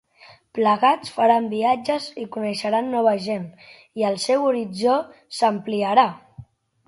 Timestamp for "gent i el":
3.27-4.17